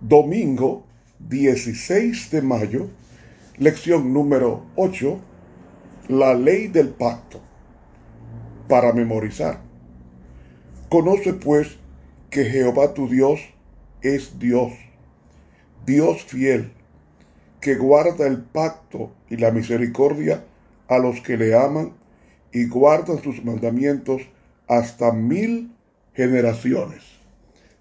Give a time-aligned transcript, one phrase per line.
[0.00, 0.84] Domingo
[1.20, 2.90] 16 de mayo,
[3.56, 5.18] lección número 8,
[6.08, 7.40] la ley del pacto.
[8.68, 9.62] Para memorizar.
[10.90, 11.78] Conoce pues
[12.28, 13.40] que Jehová tu Dios
[14.02, 14.72] es Dios,
[15.86, 16.72] Dios fiel,
[17.62, 20.44] que guarda el pacto y la misericordia
[20.88, 21.92] a los que le aman
[22.52, 24.20] y guarda sus mandamientos
[24.68, 25.72] hasta mil
[26.12, 27.02] generaciones.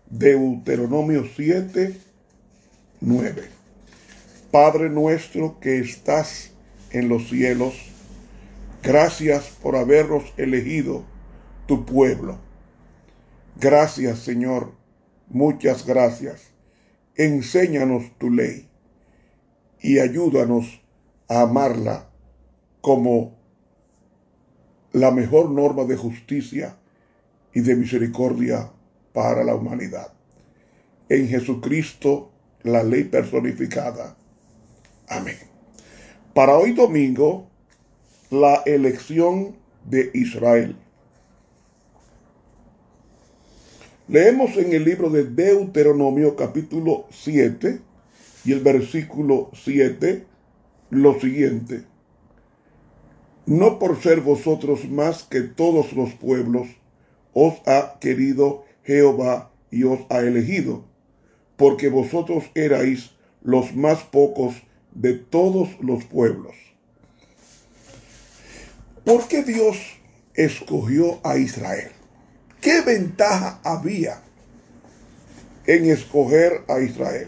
[0.09, 2.05] Deuteronomio 7,
[3.05, 3.44] 9.
[4.50, 6.54] Padre nuestro que estás
[6.90, 7.76] en los cielos,
[8.81, 11.04] gracias por habernos elegido
[11.68, 12.40] tu pueblo.
[13.58, 14.72] Gracias Señor,
[15.28, 16.50] muchas gracias.
[17.16, 18.68] Enséñanos tu ley
[19.80, 20.81] y ayúdanos
[21.28, 22.09] a amarla
[22.81, 23.36] como
[24.94, 26.78] la mejor norma de justicia
[27.53, 28.72] y de misericordia
[29.14, 30.11] para la humanidad.
[31.08, 32.31] En Jesucristo,
[32.66, 34.17] la ley personificada.
[35.08, 35.38] Amén.
[36.33, 37.47] Para hoy domingo,
[38.30, 40.75] la elección de Israel.
[44.08, 47.80] Leemos en el libro de Deuteronomio capítulo 7
[48.43, 50.25] y el versículo 7
[50.89, 51.86] lo siguiente
[53.45, 56.67] no por ser vosotros más que todos los pueblos,
[57.33, 60.86] os ha querido Jehová y os ha elegido,
[61.58, 63.11] porque vosotros erais
[63.44, 64.56] los más pocos
[64.94, 66.56] de todos los pueblos.
[69.03, 69.78] ¿Por qué Dios
[70.33, 71.92] escogió a Israel?
[72.59, 74.22] ¿Qué ventaja había
[75.67, 77.28] en escoger a Israel?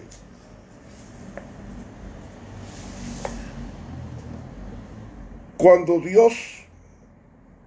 [5.58, 6.34] Cuando Dios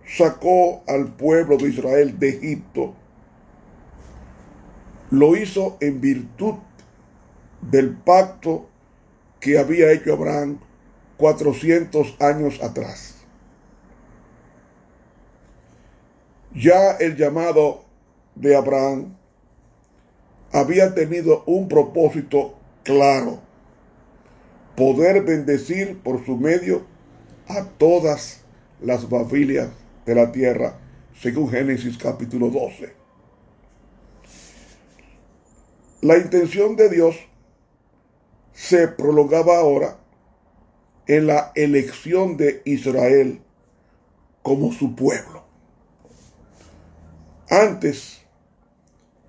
[0.07, 2.95] sacó al pueblo de Israel de Egipto,
[5.11, 6.55] lo hizo en virtud
[7.61, 8.69] del pacto
[9.41, 10.61] que había hecho Abraham
[11.17, 13.17] 400 años atrás.
[16.55, 17.85] Ya el llamado
[18.35, 19.17] de Abraham
[20.53, 23.41] había tenido un propósito claro,
[24.77, 26.87] poder bendecir por su medio
[27.47, 28.43] a todas
[28.81, 29.69] las familias
[30.07, 30.79] de la tierra,
[31.15, 33.00] según Génesis capítulo 12.
[36.03, 37.17] La intención de Dios
[38.55, 39.99] se prolongaba ahora
[41.07, 43.43] en la elección de Israel
[44.43, 45.45] como su pueblo.
[47.51, 48.23] Antes,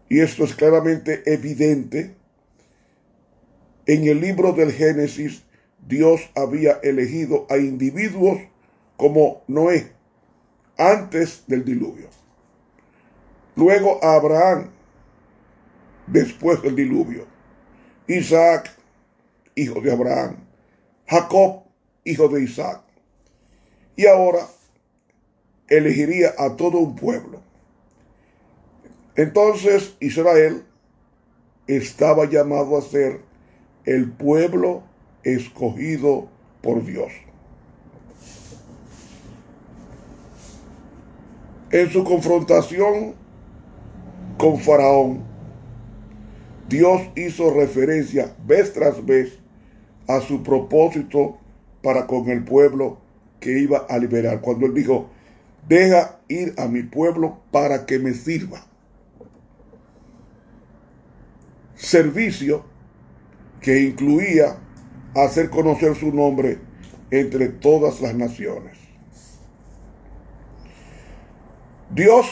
[0.08, 2.16] y esto es claramente evidente,
[3.86, 5.44] en el libro del Génesis
[5.86, 8.40] Dios había elegido a individuos
[8.96, 9.92] como Noé
[10.78, 12.08] antes del diluvio.
[13.58, 14.70] Luego a Abraham
[16.08, 17.26] después del diluvio.
[18.08, 18.72] Isaac,
[19.56, 20.38] hijo de Abraham.
[21.08, 21.64] Jacob,
[22.04, 22.82] hijo de Isaac.
[23.96, 24.48] Y ahora
[25.68, 27.42] elegiría a todo un pueblo.
[29.16, 30.64] Entonces Israel
[31.68, 33.22] estaba llamado a ser
[33.86, 34.84] el pueblo
[35.24, 36.30] escogido
[36.62, 37.12] por Dios.
[41.72, 43.16] En su confrontación
[44.38, 45.31] con Faraón,
[46.72, 49.38] Dios hizo referencia vez tras vez
[50.08, 51.38] a su propósito
[51.84, 52.98] para con el pueblo
[53.42, 54.40] que iba a liberar.
[54.40, 55.10] Cuando él dijo,
[55.68, 58.66] deja ir a mi pueblo para que me sirva.
[61.76, 62.64] Servicio
[63.60, 64.58] que incluía
[65.14, 66.60] hacer conocer su nombre
[67.10, 68.78] entre todas las naciones.
[71.90, 72.28] Dios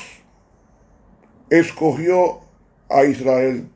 [1.49, 2.39] escogió
[2.89, 3.69] a Israel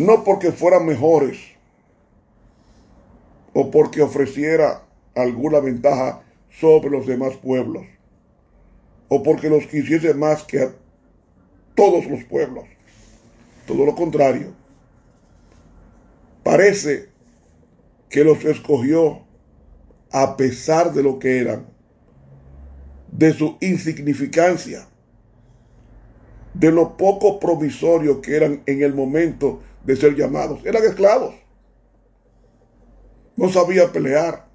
[0.00, 1.36] no porque fueran mejores
[3.52, 4.82] o porque ofreciera
[5.14, 7.84] alguna ventaja sobre los demás pueblos
[9.08, 10.72] o porque los quisiese más que a
[11.74, 12.64] todos los pueblos.
[13.66, 14.54] Todo lo contrario.
[16.42, 17.10] Parece
[18.08, 19.20] que los escogió
[20.12, 21.66] a pesar de lo que eran,
[23.12, 24.88] de su insignificancia,
[26.54, 30.60] de lo poco promisorio que eran en el momento de ser llamados.
[30.64, 31.34] Eran esclavos.
[33.36, 34.46] No sabían pelear.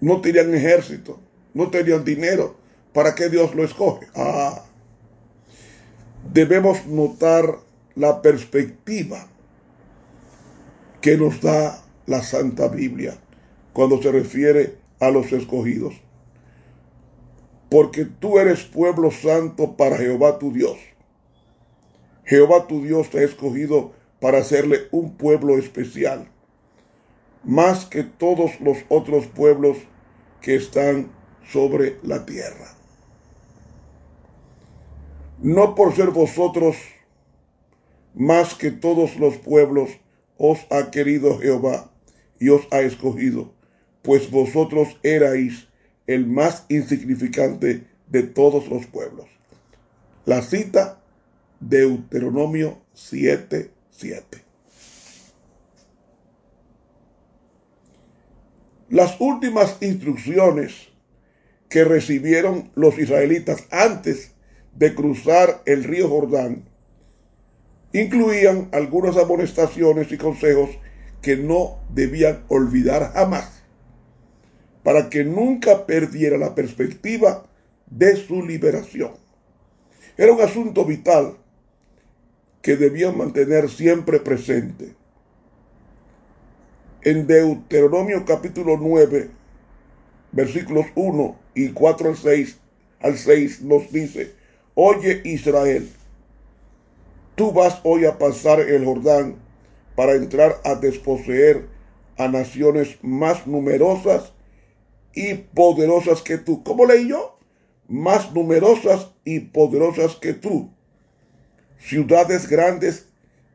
[0.00, 1.18] No tenían ejército.
[1.54, 2.56] No tenían dinero.
[2.92, 4.06] ¿Para qué Dios lo escoge?
[4.14, 4.64] Ah.
[6.32, 7.58] Debemos notar
[7.96, 9.26] la perspectiva
[11.00, 13.18] que nos da la Santa Biblia
[13.72, 15.94] cuando se refiere a los escogidos.
[17.70, 20.78] Porque tú eres pueblo santo para Jehová tu Dios.
[22.24, 26.28] Jehová tu Dios te ha escogido para hacerle un pueblo especial,
[27.42, 29.76] más que todos los otros pueblos
[30.40, 31.10] que están
[31.46, 32.74] sobre la tierra.
[35.38, 36.76] No por ser vosotros
[38.14, 39.90] más que todos los pueblos
[40.38, 41.90] os ha querido Jehová
[42.38, 43.52] y os ha escogido,
[44.02, 45.68] pues vosotros erais
[46.06, 49.26] el más insignificante de todos los pueblos.
[50.24, 51.03] La cita
[51.60, 54.44] Deuteronomio 7, 7.
[58.90, 60.88] Las últimas instrucciones
[61.68, 64.32] que recibieron los israelitas antes
[64.74, 66.68] de cruzar el río Jordán
[67.92, 70.70] incluían algunas amonestaciones y consejos
[71.22, 73.62] que no debían olvidar jamás,
[74.82, 77.46] para que nunca perdiera la perspectiva
[77.86, 79.12] de su liberación.
[80.16, 81.38] Era un asunto vital
[82.64, 84.94] que debían mantener siempre presente.
[87.02, 89.28] En Deuteronomio capítulo 9,
[90.32, 92.58] versículos 1 y 4 al 6,
[93.00, 94.32] al 6 nos dice,
[94.72, 95.90] Oye Israel,
[97.34, 99.36] tú vas hoy a pasar el Jordán
[99.94, 101.66] para entrar a desposeer
[102.16, 104.32] a naciones más numerosas
[105.12, 106.64] y poderosas que tú.
[106.64, 107.38] ¿Cómo leí yo?
[107.88, 110.70] Más numerosas y poderosas que tú
[111.78, 113.06] ciudades grandes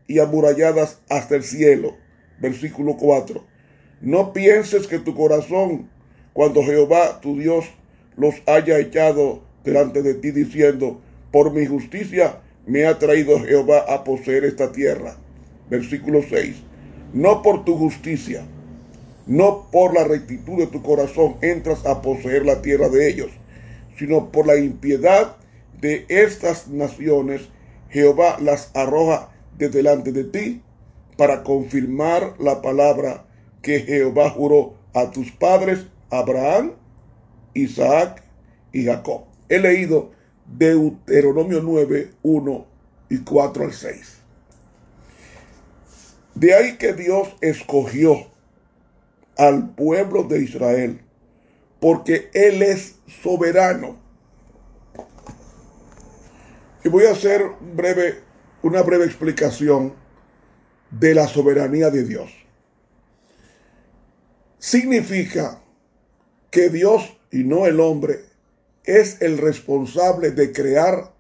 [0.08, 1.98] y amuralladas hasta el cielo.
[2.40, 3.44] Versículo 4.
[4.02, 5.90] No pienses que tu corazón,
[6.34, 7.66] cuando Jehová tu Dios
[8.16, 11.02] los haya echado delante de ti, diciendo,
[11.32, 15.16] por mi justicia me ha traído Jehová a poseer esta tierra.
[15.70, 16.56] Versículo 6.
[17.14, 18.44] No por tu justicia,
[19.26, 23.32] no por la rectitud de tu corazón entras a poseer la tierra de ellos,
[23.98, 25.38] sino por la impiedad
[25.80, 27.50] de estas naciones
[27.90, 30.62] Jehová las arroja de delante de ti
[31.18, 33.26] para confirmar la palabra
[33.62, 36.74] que Jehová juró a tus padres, Abraham,
[37.54, 38.24] Isaac
[38.72, 39.26] y Jacob.
[39.50, 40.12] He leído
[40.46, 42.68] Deuteronomio 9, 1
[43.10, 44.18] y 4 al 6.
[46.36, 48.28] De ahí que Dios escogió
[49.38, 51.02] al pueblo de Israel,
[51.80, 53.98] porque Él es soberano
[56.84, 57.44] y voy a hacer
[57.76, 58.22] breve,
[58.64, 59.94] una breve explicación
[60.92, 62.32] de la soberanía de Dios.
[64.58, 65.62] Significa
[66.52, 68.26] que Dios y no el hombre
[68.84, 71.14] es el responsable de crear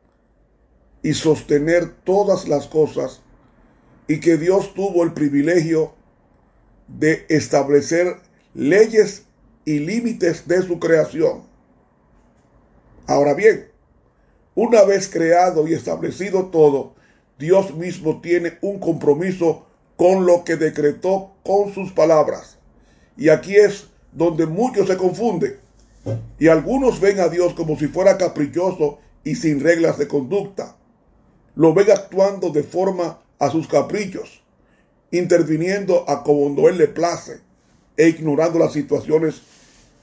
[1.03, 3.21] y sostener todas las cosas
[4.07, 5.93] y que Dios tuvo el privilegio
[6.87, 8.17] de establecer
[8.53, 9.25] leyes
[9.65, 11.43] y límites de su creación.
[13.05, 13.68] Ahora bien,
[14.61, 16.93] una vez creado y establecido todo,
[17.37, 19.65] Dios mismo tiene un compromiso
[19.95, 22.57] con lo que decretó con sus palabras.
[23.15, 25.57] Y aquí es donde muchos se confunden.
[26.39, 30.75] Y algunos ven a Dios como si fuera caprichoso y sin reglas de conducta.
[31.55, 34.43] Lo ven actuando de forma a sus caprichos,
[35.11, 37.39] interviniendo a como Él le place
[37.95, 39.41] e ignorando las situaciones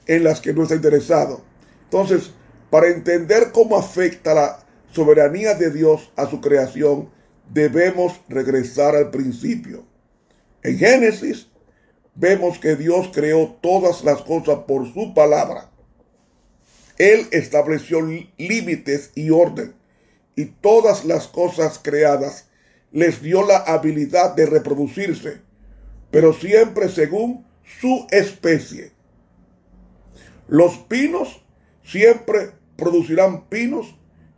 [0.07, 1.41] en las que no está interesado.
[1.83, 2.31] Entonces,
[2.69, 4.59] para entender cómo afecta la
[4.91, 7.09] soberanía de Dios a su creación,
[7.53, 9.85] debemos regresar al principio.
[10.63, 11.47] En Génesis
[12.15, 15.69] vemos que Dios creó todas las cosas por su palabra.
[16.97, 18.01] Él estableció
[18.37, 19.75] límites y orden,
[20.35, 22.49] y todas las cosas creadas
[22.91, 25.41] les dio la habilidad de reproducirse,
[26.09, 27.45] pero siempre según
[27.79, 28.91] su especie.
[30.47, 31.43] Los pinos
[31.83, 33.95] siempre producirán pinos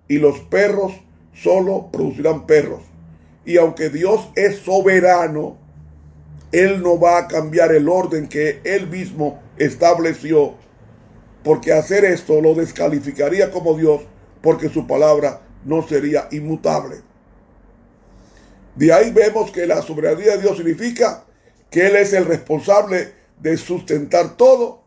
[0.08, 0.94] y los perros
[1.34, 2.82] solo producirán perros.
[3.46, 5.58] Y aunque Dios es soberano,
[6.52, 10.56] Él no va a cambiar el orden que Él mismo estableció,
[11.44, 14.02] porque hacer esto lo descalificaría como Dios,
[14.42, 16.98] porque su palabra no sería inmutable.
[18.76, 21.26] De ahí vemos que la soberanía de Dios significa
[21.70, 24.84] que Él es el responsable de sustentar todo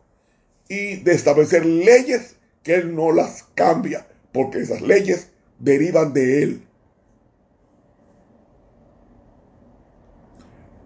[0.67, 5.29] y de establecer leyes que Él no las cambia, porque esas leyes
[5.59, 6.67] derivan de Él.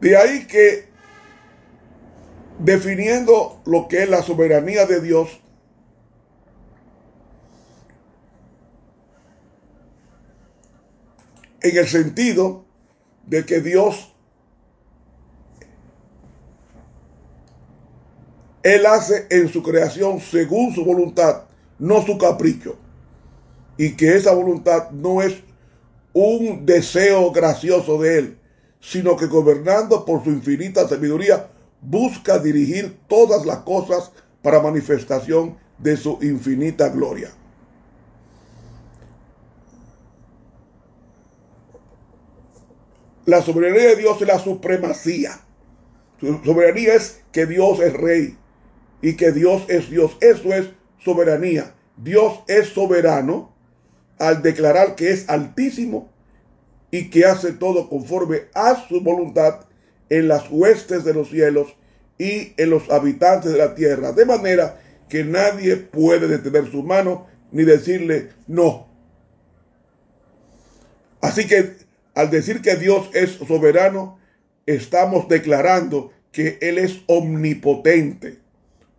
[0.02, 0.90] De ahí que,
[2.60, 5.40] definiendo lo que es la soberanía de Dios,
[11.62, 12.66] en el sentido
[13.26, 14.14] de que Dios
[18.64, 21.47] Él hace en su creación según su voluntad
[21.80, 22.78] no su capricho.
[23.78, 25.44] Y que esa voluntad no es
[26.14, 28.38] un deseo gracioso de Él,
[28.80, 31.50] sino que gobernando por su infinita sabiduría,
[31.82, 37.32] busca dirigir todas las cosas para manifestación de su infinita gloria.
[43.26, 45.40] La soberanía de Dios es la supremacía.
[46.20, 48.38] Su soberanía es que Dios es rey
[49.02, 50.16] y que Dios es Dios.
[50.22, 51.74] Eso es soberanía.
[51.98, 53.54] Dios es soberano
[54.20, 56.10] al declarar que es altísimo
[56.92, 59.62] y que hace todo conforme a su voluntad
[60.10, 61.76] en las huestes de los cielos
[62.18, 67.28] y en los habitantes de la tierra, de manera que nadie puede detener su mano
[67.52, 68.88] ni decirle no.
[71.22, 71.76] Así que
[72.14, 74.18] al decir que Dios es soberano,
[74.66, 78.40] estamos declarando que Él es omnipotente,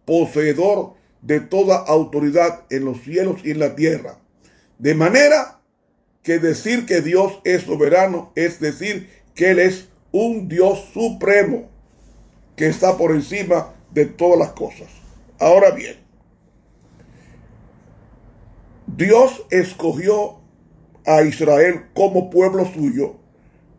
[0.05, 4.19] poseedor de toda autoridad en los cielos y en la tierra.
[4.79, 5.61] De manera
[6.23, 11.69] que decir que Dios es soberano es decir que Él es un Dios supremo
[12.57, 14.89] que está por encima de todas las cosas.
[15.39, 15.97] Ahora bien,
[18.87, 20.41] Dios escogió
[21.07, 23.17] a Israel como pueblo suyo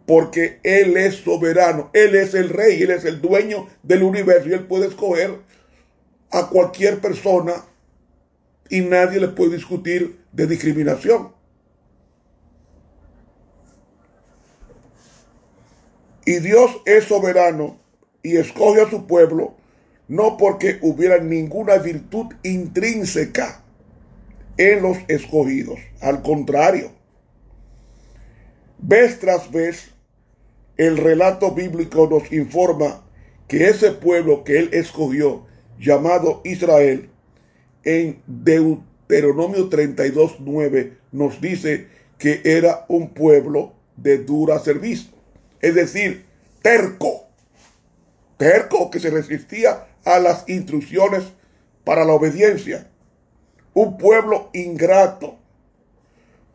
[0.05, 4.53] porque Él es soberano, Él es el rey, Él es el dueño del universo y
[4.53, 5.39] Él puede escoger
[6.31, 7.53] a cualquier persona
[8.69, 11.33] y nadie le puede discutir de discriminación.
[16.25, 17.79] Y Dios es soberano
[18.21, 19.55] y escoge a su pueblo
[20.09, 23.63] no porque hubiera ninguna virtud intrínseca
[24.57, 25.79] en los escogidos.
[26.01, 26.91] Al contrario,
[28.79, 29.91] vez tras vez,
[30.77, 33.03] el relato bíblico nos informa
[33.47, 35.45] que ese pueblo que él escogió,
[35.79, 37.09] llamado Israel,
[37.83, 45.11] en Deuteronomio 32, 9, nos dice que era un pueblo de dura servicio.
[45.61, 46.25] Es decir,
[46.61, 47.25] terco.
[48.37, 51.23] Terco que se resistía a las instrucciones
[51.83, 52.89] para la obediencia
[53.73, 55.37] un pueblo ingrato,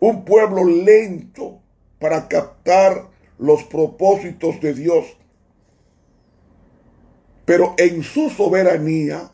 [0.00, 1.60] un pueblo lento
[1.98, 5.16] para captar los propósitos de Dios.
[7.44, 9.30] Pero en su soberanía,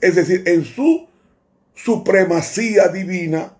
[0.00, 1.08] es decir, en su
[1.74, 3.56] supremacía divina,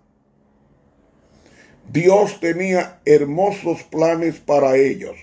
[1.92, 5.16] Dios tenía hermosos planes para ellos.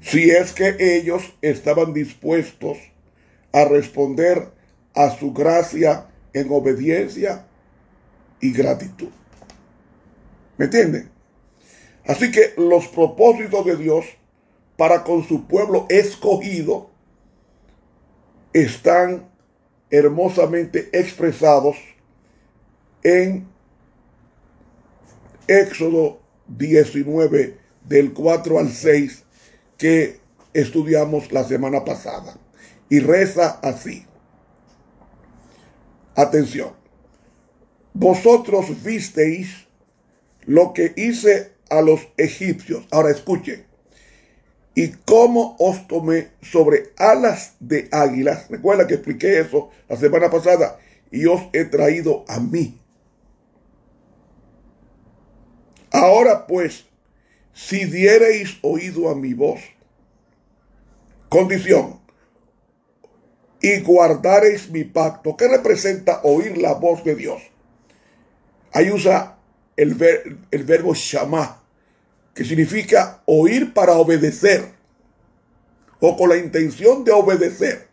[0.00, 2.78] Si es que ellos estaban dispuestos
[3.52, 4.50] a responder
[4.94, 7.46] a su gracia en obediencia
[8.40, 9.08] y gratitud.
[10.56, 11.10] ¿Me entienden?
[12.06, 14.04] Así que los propósitos de Dios
[14.76, 16.90] para con su pueblo escogido
[18.52, 19.28] están
[19.90, 21.76] hermosamente expresados
[23.02, 23.46] en
[25.46, 29.24] Éxodo 19 del 4 al 6
[29.76, 30.20] que
[30.52, 32.36] estudiamos la semana pasada.
[32.88, 34.06] Y reza así.
[36.14, 36.72] Atención.
[37.92, 39.66] Vosotros visteis
[40.46, 42.86] lo que hice a los egipcios.
[42.90, 43.66] Ahora escuchen.
[44.74, 48.48] Y cómo os tomé sobre alas de águilas.
[48.48, 50.78] Recuerda que expliqué eso la semana pasada.
[51.10, 52.80] Y os he traído a mí.
[55.92, 56.86] Ahora pues,
[57.52, 59.60] si diereis oído a mi voz,
[61.28, 62.00] condición,
[63.64, 65.38] y guardaréis mi pacto.
[65.38, 67.40] ¿Qué representa oír la voz de Dios?
[68.72, 69.38] Ahí usa
[69.74, 69.96] el,
[70.50, 71.63] el verbo shama,
[72.34, 74.72] que significa oír para obedecer,
[76.00, 77.88] o con la intención de obedecer.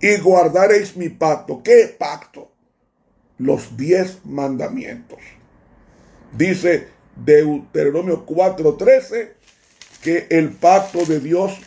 [0.00, 1.62] Y guardaréis mi pacto.
[1.62, 2.50] ¿Qué pacto?
[3.38, 5.20] Los diez mandamientos.
[6.36, 9.32] Dice Deuteronomio 4:13
[10.02, 11.58] que el pacto de Dios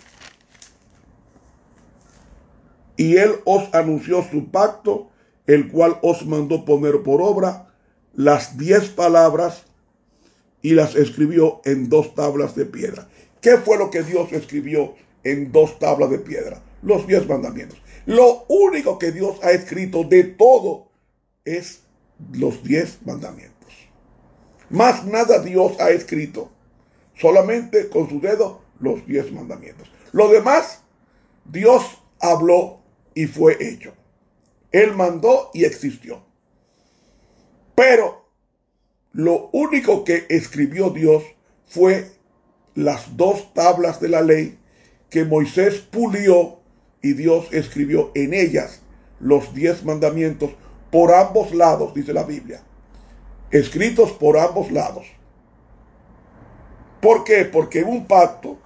[2.96, 5.10] y él os anunció su pacto,
[5.48, 7.69] el cual os mandó poner por obra
[8.14, 9.64] las diez palabras
[10.62, 13.08] y las escribió en dos tablas de piedra.
[13.42, 16.62] ¿Qué fue lo que Dios escribió en dos tablas de piedra?
[16.82, 17.82] Los diez mandamientos.
[18.06, 20.90] Lo único que Dios ha escrito de todo
[21.46, 21.82] es
[22.34, 23.74] los diez mandamientos.
[24.70, 26.52] Más nada Dios ha escrito
[27.16, 29.90] solamente con su dedo los diez mandamientos.
[30.12, 30.82] Lo demás,
[31.46, 31.84] Dios
[32.20, 32.80] habló
[33.14, 33.94] y fue hecho.
[34.72, 36.24] Él mandó y existió.
[37.80, 38.26] Pero
[39.14, 41.24] lo único que escribió Dios
[41.66, 42.12] fue
[42.76, 44.60] las dos tablas de la ley
[45.10, 46.60] que Moisés pulió
[47.02, 48.82] y Dios escribió en ellas
[49.22, 50.52] los diez mandamientos
[50.92, 52.64] por ambos lados, dice la Biblia.
[53.50, 55.08] Escritos por ambos lados.
[57.02, 57.46] ¿Por qué?
[57.46, 58.60] Porque un pacto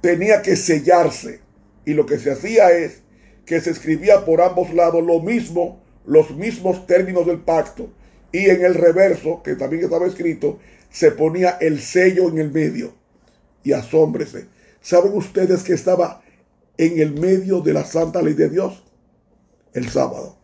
[0.00, 1.40] tenía que sellarse
[1.84, 3.02] y lo que se hacía es
[3.44, 7.90] que se escribía por ambos lados lo mismo, los mismos términos del pacto
[8.36, 10.58] y en el reverso, que también estaba escrito,
[10.90, 12.92] se ponía el sello en el medio.
[13.64, 14.46] Y asómbrese.
[14.82, 16.22] ¿Saben ustedes que estaba
[16.76, 18.84] en el medio de la santa ley de Dios?
[19.72, 20.36] El sábado.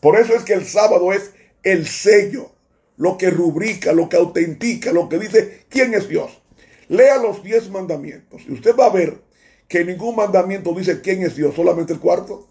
[0.00, 2.52] Por eso es que el sábado es el sello,
[2.96, 6.40] lo que rubrica, lo que autentica, lo que dice quién es Dios.
[6.88, 9.20] Lea los diez mandamientos y usted va a ver
[9.68, 12.48] que ningún mandamiento dice quién es Dios, solamente el cuarto.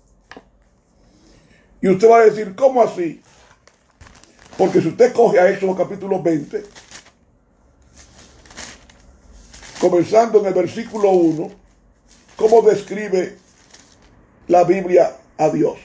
[1.82, 3.20] Y usted va a decir, ¿cómo así?
[4.60, 6.66] Porque si usted coge a Éxodo capítulo 20,
[9.80, 11.50] comenzando en el versículo 1,
[12.36, 13.38] ¿cómo describe
[14.50, 15.78] la Biblia a Dios?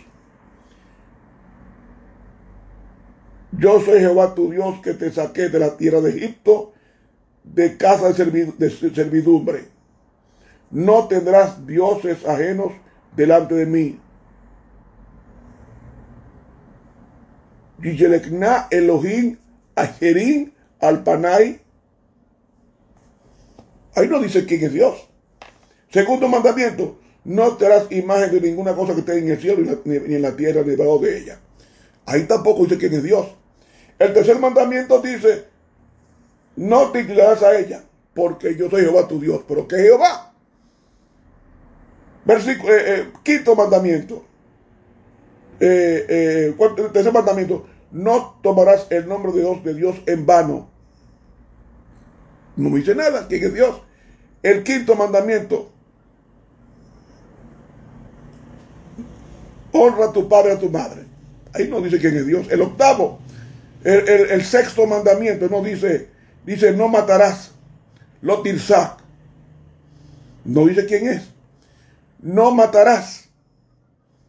[3.52, 6.72] Yo soy Jehová tu Dios que te saqué de la tierra de Egipto,
[7.44, 9.68] de casa de, servidumbre.
[10.72, 12.72] No tendrás dioses ajenos
[13.14, 14.00] delante de mí.
[17.82, 19.36] Yishelekna Elohim
[19.74, 21.60] Ajerim Alpanay.
[23.96, 25.08] Ahí no dice quién es Dios.
[25.90, 29.96] Segundo mandamiento, no te harás imagen de ninguna cosa que esté en el cielo ni,
[29.96, 31.40] en la tierra ni debajo de ella.
[32.06, 33.26] Ahí tampoco dice quién es Dios.
[33.98, 35.44] El tercer mandamiento dice,
[36.56, 39.42] no te inclinarás a ella, porque yo soy Jehová tu Dios.
[39.46, 40.34] ¿Pero qué Jehová?
[42.24, 44.24] Versículo, eh, eh, quinto mandamiento.
[45.60, 46.54] Eh,
[46.92, 47.66] tercer mandamiento.
[47.90, 50.68] No tomarás el nombre de Dios, de Dios en vano.
[52.56, 53.26] No me dice nada.
[53.28, 53.80] ¿Quién es Dios?
[54.42, 55.70] El quinto mandamiento.
[59.72, 61.02] Honra a tu padre y a tu madre.
[61.52, 62.46] Ahí no dice quién es Dios.
[62.50, 63.20] El octavo.
[63.84, 66.08] El, sexto mandamiento no dice,
[66.44, 67.52] dice no matarás.
[68.22, 68.42] Lo
[70.44, 71.28] No dice quién es.
[72.20, 73.23] No matarás.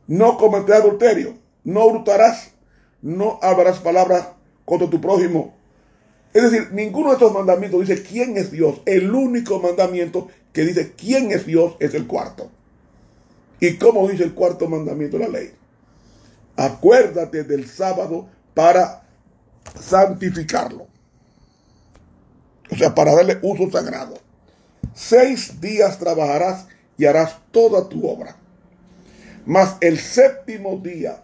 [0.08, 1.36] No cometerás adulterio.
[1.63, 2.52] No hurtarás.
[3.02, 4.30] No hablarás palabras
[4.65, 5.54] contra tu prójimo.
[6.34, 8.82] Es decir, ninguno de estos mandamientos dice quién es Dios.
[8.86, 12.52] El único mandamiento que dice quién es Dios es el cuarto.
[13.60, 15.54] ¿Y cómo dice el cuarto mandamiento de la ley?
[16.58, 19.04] Acuérdate del sábado para
[19.80, 20.88] santificarlo.
[22.72, 24.18] O sea, para darle uso sagrado.
[24.94, 28.36] Seis días trabajarás y harás toda tu obra.
[29.45, 31.23] Mas el séptimo día,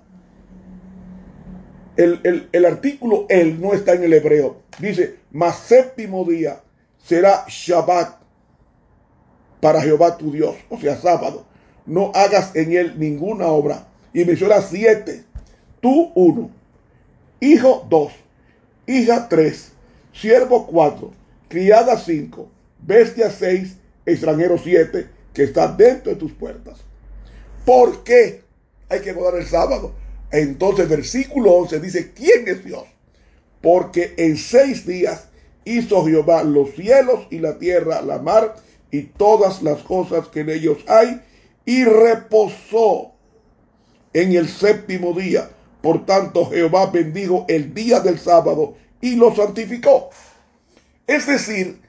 [1.97, 4.61] el, el artículo el no está en el hebreo.
[4.79, 6.61] Dice, mas séptimo día
[7.03, 8.19] será Shabbat
[9.59, 11.45] para Jehová tu Dios, o sea, sábado.
[11.85, 13.87] No hagas en él ninguna obra.
[14.13, 15.23] Y menciona siete.
[15.79, 16.51] Tú uno.
[17.39, 18.11] Hijo dos
[18.91, 19.71] hija 3,
[20.13, 21.11] siervo 4,
[21.47, 26.79] criada 5, bestia 6, extranjero 7, que está dentro de tus puertas.
[27.65, 28.43] ¿Por qué
[28.89, 29.93] hay que guardar el sábado?
[30.31, 32.83] Entonces, versículo 11 dice: ¿Quién es Dios?
[33.61, 35.27] Porque en seis días
[35.65, 38.55] hizo Jehová los cielos y la tierra, la mar
[38.89, 41.21] y todas las cosas que en ellos hay,
[41.65, 43.13] y reposó
[44.13, 45.49] en el séptimo día.
[45.81, 50.09] Por tanto, Jehová bendijo el día del sábado y lo santificó.
[51.07, 51.81] Es decir,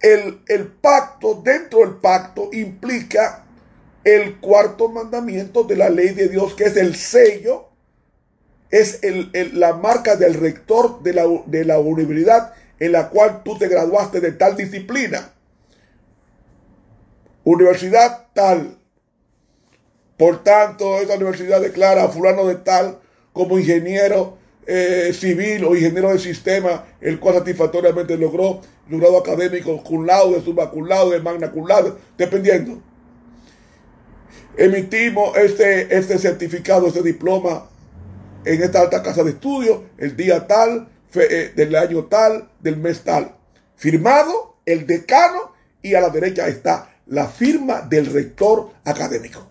[0.00, 3.45] el, el, pacto, dentro del pacto, implica
[4.06, 7.70] el cuarto mandamiento de la ley de Dios, que es el sello,
[8.70, 13.58] es el, la marca del rector de la, de la universidad en la cual tú
[13.58, 15.32] te graduaste de tal disciplina.
[17.42, 18.78] Universidad tal.
[20.16, 23.00] Por tanto, esa universidad declara a fulano de tal
[23.32, 24.38] como ingeniero
[24.68, 30.40] eh, civil o ingeniero de sistema, el cual satisfactoriamente logró un grado académico cum laude,
[30.42, 31.66] summa cum laude, magna cum
[32.16, 32.80] dependiendo.
[34.56, 37.68] Emitimos este, este certificado, este diploma
[38.44, 43.02] en esta alta casa de estudio, el día tal, eh, del año tal, del mes
[43.02, 43.34] tal.
[43.76, 49.46] Firmado el decano y a la derecha está la firma del rector académico.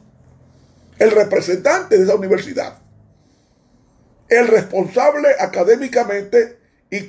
[0.98, 2.80] El representante de esa universidad
[4.30, 6.58] el responsable académicamente
[6.90, 7.06] y,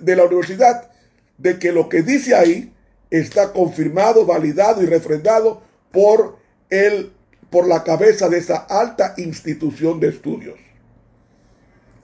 [0.00, 0.90] de la universidad
[1.38, 2.72] de que lo que dice ahí
[3.10, 6.38] está confirmado, validado y refrendado por
[6.70, 7.12] el
[7.50, 10.58] por la cabeza de esa alta institución de estudios.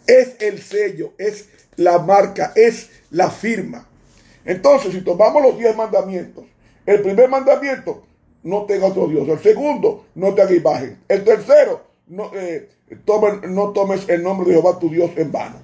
[0.07, 3.87] Es el sello, es la marca, es la firma.
[4.45, 6.45] Entonces, si tomamos los diez mandamientos,
[6.87, 8.05] el primer mandamiento,
[8.43, 9.29] no tenga otro Dios.
[9.29, 10.99] El segundo, no te haga imagen.
[11.09, 12.69] El tercero, no, eh,
[13.49, 15.57] no tomes el nombre de Jehová tu Dios en vano.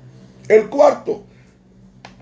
[0.48, 1.24] El cuarto,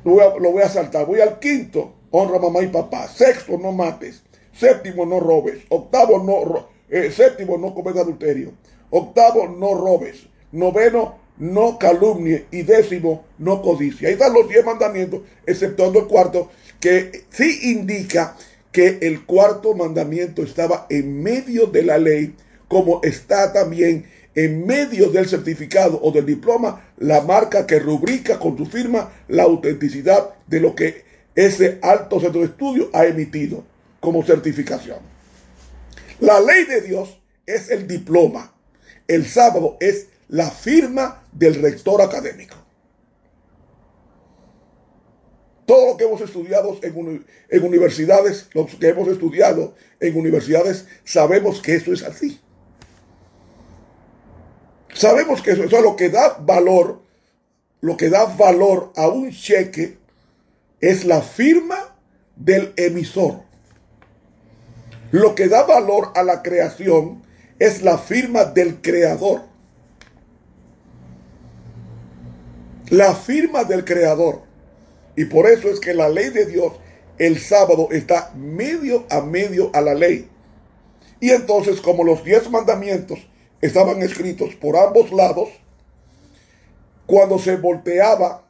[0.04, 1.06] lo voy, a, saltar.
[1.06, 3.06] Voy al quinto, honra mamá y papá.
[3.08, 4.22] Sexto, no mates.
[4.52, 5.64] Séptimo, no robes.
[5.68, 8.52] Octavo, no séptimo, no cometas adulterio.
[8.90, 10.26] Octavo, no robes.
[10.52, 12.46] Noveno, no calumnie.
[12.50, 14.08] Y décimo, no codicia.
[14.08, 18.36] Ahí están los diez mandamientos, exceptuando el cuarto, que sí indica
[18.72, 22.34] que el cuarto mandamiento estaba en medio de la ley,
[22.68, 28.56] como está también en medio del certificado o del diploma la marca que rubrica con
[28.56, 33.64] su firma la autenticidad de lo que ese alto centro de estudio ha emitido
[33.98, 35.15] como certificación.
[36.20, 38.54] La ley de Dios es el diploma.
[39.06, 42.56] El sábado es la firma del rector académico.
[45.66, 51.74] Todo lo que hemos estudiado en, universidades, lo que hemos estudiado en universidades, sabemos que
[51.74, 52.40] eso es así.
[54.94, 57.02] Sabemos que eso, es lo que da valor,
[57.80, 59.98] lo que da valor a un cheque
[60.80, 61.96] es la firma
[62.36, 63.45] del emisor.
[65.16, 67.22] Lo que da valor a la creación
[67.58, 69.44] es la firma del creador.
[72.90, 74.42] La firma del creador.
[75.16, 76.74] Y por eso es que la ley de Dios
[77.16, 80.28] el sábado está medio a medio a la ley.
[81.18, 83.18] Y entonces como los diez mandamientos
[83.62, 85.48] estaban escritos por ambos lados,
[87.06, 88.44] cuando se volteaba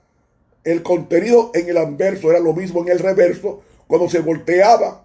[0.65, 5.05] el contenido en el anverso, era lo mismo en el reverso, cuando se volteaba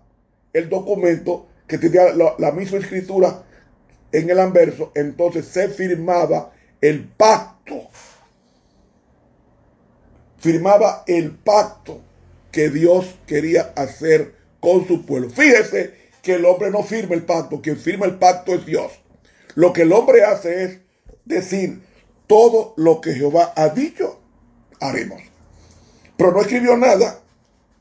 [0.54, 3.44] el documento que tenía la, misma escritura
[4.12, 7.88] en el anverso, entonces se firmaba el pacto.
[10.38, 12.02] Firmaba el pacto
[12.52, 15.30] que Dios quería hacer con su pueblo.
[15.30, 18.92] Fíjese que el hombre no firma el pacto, quien firma el pacto es Dios.
[19.56, 20.80] Lo que el hombre hace es
[21.24, 21.82] decir,
[22.28, 24.20] todo lo que Jehová ha dicho,
[24.82, 25.22] haremos.
[26.18, 27.22] Pero no escribió nada.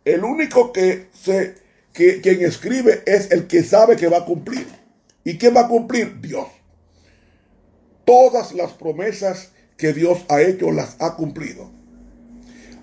[0.04, 1.56] El único que se,
[1.92, 4.66] que, quien escribe es el que sabe que va a cumplir.
[5.24, 6.20] ¿Y quién va a cumplir?
[6.20, 6.46] Dios.
[8.04, 11.70] Todas las promesas que Dios ha hecho las ha cumplido.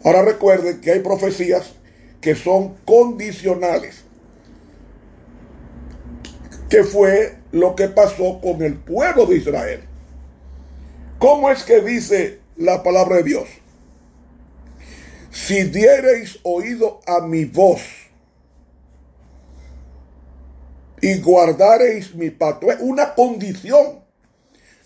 [0.04, 1.74] Ahora recuerden que hay profecías
[2.22, 4.04] que son condicionales.
[6.70, 9.82] Que fue lo que pasó con el pueblo de Israel.
[11.20, 13.50] ¿Cómo es que dice la palabra de Dios?
[15.32, 18.07] Si diereis oído a mi voz
[21.02, 24.00] y guardareis mi pacto, es una condición.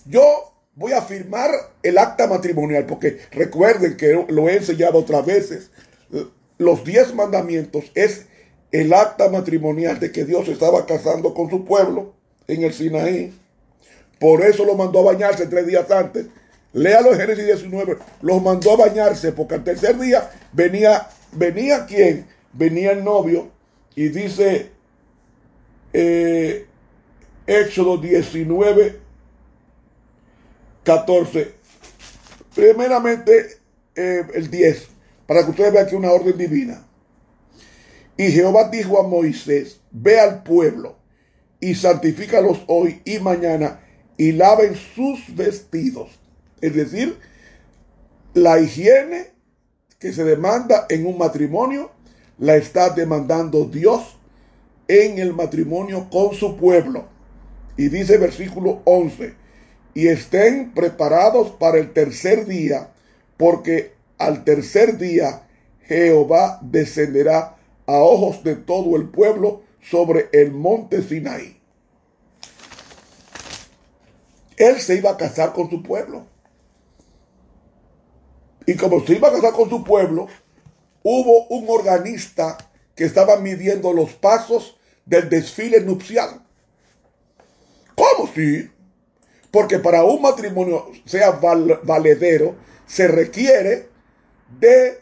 [0.06, 1.52] Yo voy a firmar
[1.84, 5.72] el acta matrimonial, porque recuerden que lo he enseñado otras veces.
[6.58, 8.26] Los diez mandamientos es
[8.72, 12.14] el acta matrimonial de que Dios estaba casando con su pueblo
[12.48, 13.34] en el Sinaí.
[14.20, 16.28] Por eso lo mandó a bañarse tres días antes.
[16.74, 17.98] Léalo en Génesis 19.
[18.22, 22.28] Los mandó a bañarse porque al tercer día venía, venía quién?
[22.54, 23.50] Venía el novio
[23.96, 24.72] y dice
[25.94, 26.68] eh,
[27.46, 29.00] Éxodo 19,
[30.84, 31.54] 14.
[32.56, 33.60] Primeramente
[33.96, 34.88] eh, el 10,
[35.26, 36.86] para que ustedes vean que una orden divina.
[38.18, 40.98] Y Jehová dijo a Moisés, ve al pueblo
[41.60, 43.82] y santifícalos hoy y mañana
[44.18, 46.10] y laven sus vestidos.
[46.60, 47.18] Es decir,
[48.34, 49.32] la higiene
[50.00, 51.92] que se demanda en un matrimonio
[52.38, 54.18] la está demandando Dios
[54.92, 57.06] en el matrimonio con su pueblo.
[57.78, 59.34] Y dice versículo 11,
[59.94, 62.92] y estén preparados para el tercer día,
[63.38, 65.48] porque al tercer día
[65.84, 71.58] Jehová descenderá a ojos de todo el pueblo sobre el monte Sinaí.
[74.58, 76.26] Él se iba a casar con su pueblo.
[78.68, 80.28] Y como se iba a casar con su pueblo,
[81.02, 82.58] hubo un organista
[82.94, 86.42] que estaba midiendo los pasos del desfile nupcial.
[87.96, 88.70] ¿Cómo sí?
[89.52, 93.90] Porque para un matrimonio sea valedero, se requiere
[94.60, 95.02] de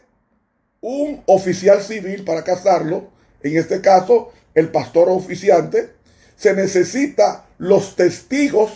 [0.80, 3.10] un oficial civil para casarlo,
[3.42, 5.90] en este caso el pastor oficiante,
[6.36, 8.72] se necesita los testigos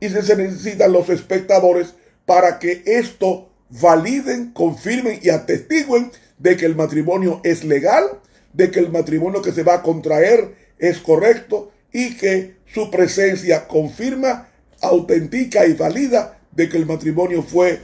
[0.00, 1.94] y se necesitan los espectadores
[2.26, 8.04] para que esto validen, confirmen y atestiguen de que el matrimonio es legal,
[8.52, 13.66] de que el matrimonio que se va a contraer es correcto y que su presencia
[13.66, 14.48] confirma,
[14.80, 17.80] autentica y valida de que el matrimonio fue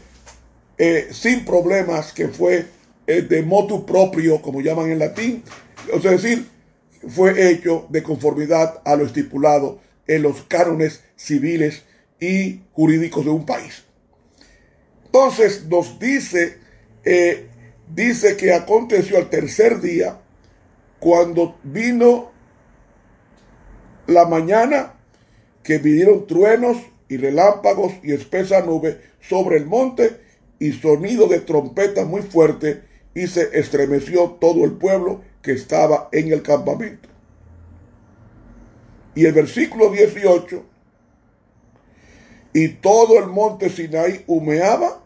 [0.79, 2.67] eh, sin problemas, que fue
[3.07, 5.43] eh, de motu propio, como llaman en latín,
[5.93, 6.47] es decir,
[7.09, 11.83] fue hecho de conformidad a lo estipulado en los cánones civiles
[12.21, 13.85] y jurídicos de un país.
[15.05, 16.59] Entonces nos dice,
[17.05, 17.47] eh,
[17.95, 20.21] dice que aconteció al tercer día,
[21.05, 22.33] cuando vino
[24.07, 24.95] la mañana,
[25.63, 26.79] que vinieron truenos
[27.11, 30.19] y relámpagos y espesa nube sobre el monte
[30.59, 36.33] y sonido de trompeta muy fuerte y se estremeció todo el pueblo que estaba en
[36.33, 37.11] el campamento.
[39.15, 40.65] Y el versículo 18,
[42.55, 45.03] y todo el monte Sinaí humeaba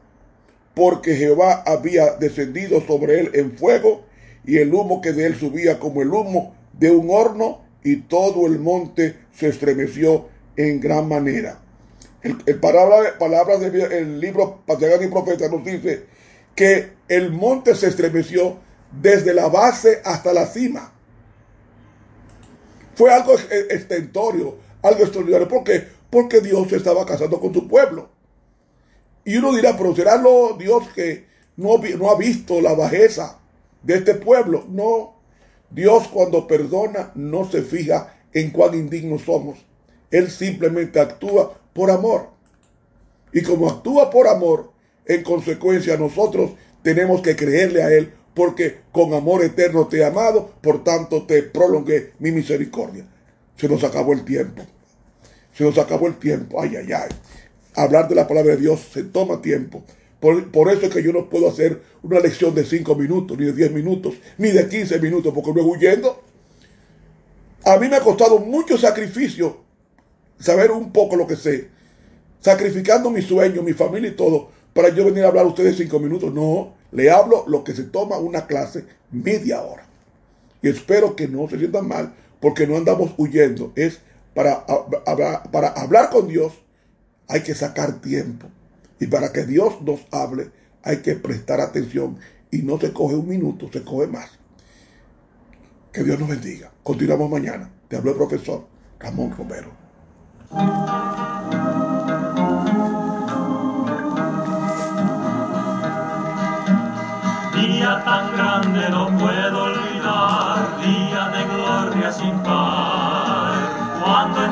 [0.75, 4.07] porque Jehová había descendido sobre él en fuego
[4.49, 8.47] y el humo que de él subía como el humo de un horno y todo
[8.47, 11.61] el monte se estremeció en gran manera.
[12.23, 16.07] El, palabra, palabras del libro Patriarca y Profeta nos dice
[16.55, 18.57] que el monte se estremeció
[18.91, 20.95] desde la base hasta la cima.
[22.95, 23.35] Fue algo
[23.69, 25.47] estentorio, algo extraordinario.
[25.47, 25.87] ¿Por qué?
[26.09, 28.09] Porque Dios se estaba casando con su pueblo.
[29.27, 31.27] Y uno dirá, pero será lo Dios que
[31.59, 33.38] no, no ha visto la bajeza
[33.83, 34.65] de este pueblo.
[34.69, 35.15] No,
[35.71, 39.59] Dios cuando perdona no se fija en cuán indignos somos.
[40.11, 42.31] Él simplemente actúa por amor.
[43.33, 44.73] Y como actúa por amor,
[45.07, 50.53] en consecuencia nosotros tenemos que creerle a Él porque con amor eterno te he amado,
[50.63, 53.05] por tanto te prolongué mi misericordia.
[53.57, 54.63] Se nos acabó el tiempo.
[55.53, 56.63] Se nos acabó el tiempo.
[56.63, 57.09] Ay, ay, ay.
[57.75, 59.83] Hablar de la palabra de Dios se toma tiempo.
[60.21, 63.53] Por, eso es que yo no puedo hacer una lección de 5 minutos, ni de
[63.53, 66.23] 10 minutos, ni de 15 minutos, porque me huyendo.
[67.65, 69.59] A mí me ha costado mucho sacrificio
[70.41, 71.69] saber un poco lo que sé,
[72.41, 76.01] sacrificando mi sueño, mi familia y todo, para yo venir a hablar a ustedes cinco
[76.01, 76.35] minutos.
[76.35, 79.87] No, le hablo lo que se toma una clase media hora.
[80.63, 83.73] Y espero que no se sientan mal, porque no andamos huyendo.
[83.77, 84.01] Es
[84.35, 84.65] para
[85.77, 86.55] hablar con Dios,
[87.29, 88.49] hay que sacar tiempo.
[89.01, 90.51] Y para que Dios nos hable,
[90.83, 92.19] hay que prestar atención.
[92.51, 94.39] Y no se coge un minuto, se coge más.
[95.93, 96.71] Que Dios nos bendiga.
[96.83, 97.71] Continuamos mañana.
[97.89, 98.67] Te habló el profesor
[98.99, 99.71] Ramón Romero.
[107.55, 113.08] Día tan grande no puedo olvidar, día de gloria sin par.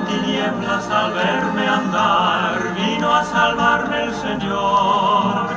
[0.06, 5.48] Tinieblas al verme andar, vino a salvarme el Señor.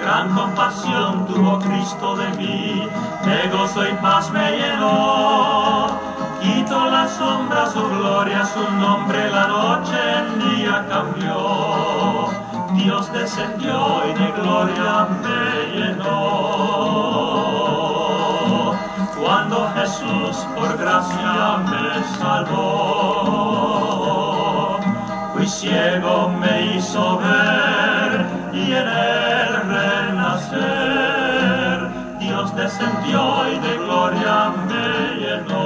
[0.00, 2.88] Gran compasión tuvo Cristo de mí,
[3.24, 5.98] de gozo y paz me llenó
[6.40, 12.28] Quito la sombra, su gloria, su nombre, la noche en día cambió.
[12.74, 16.28] Dios descendió y de gloria me llenó.
[19.20, 23.77] Cuando Jesús por gracia me salvó,
[25.38, 30.98] fui ciego, me hizo ver y en él renacer.
[32.18, 35.58] Dios descendió y de gloria me llenó.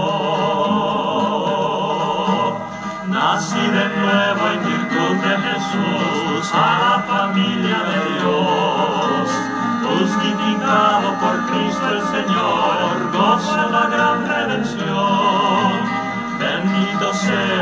[3.09, 9.25] Nací de nuevo en virtud de Jesús a la familia de Dios.
[9.89, 15.32] Justificado por Cristo el Señor, gozo la gran redención.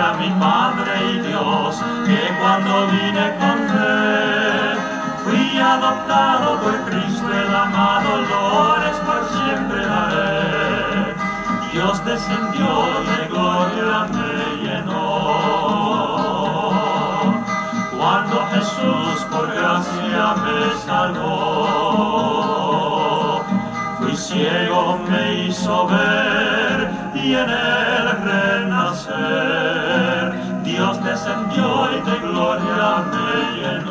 [0.01, 4.77] Sea mi Padre y Dios, que cuando vine con fe,
[5.25, 11.15] fui adoptado por Cristo el amado, dolores por siempre daré.
[11.71, 12.73] Dios descendió
[13.09, 14.33] de gloria me
[14.63, 15.11] llenó.
[17.99, 22.33] Cuando Jesús por gracia me salvó,
[23.99, 29.70] fui ciego, me hizo ver y en él renacer.
[30.71, 33.91] Dios descendió y de gloria me llenó.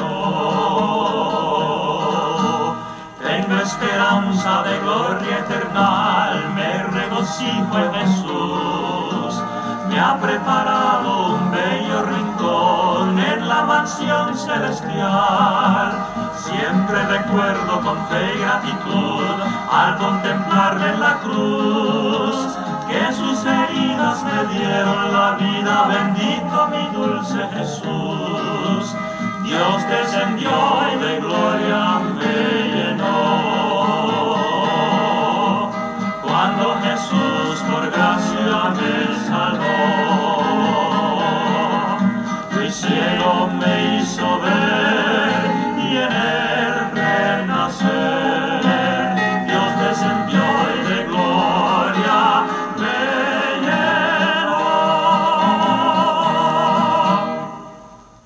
[3.21, 9.43] Tengo esperanza de gloria eterna, me regocijo en Jesús.
[9.89, 15.91] Me ha preparado un bello rincón en la mansión celestial.
[16.37, 19.35] Siempre recuerdo con fe y gratitud
[19.69, 22.68] al contemplarle en la cruz
[24.23, 25.87] me dieron la vida.
[25.87, 28.95] Bendito mi dulce Jesús.
[29.43, 30.51] Dios descendió
[30.93, 32.01] y de gloria